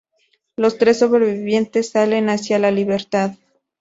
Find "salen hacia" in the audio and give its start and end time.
1.91-2.57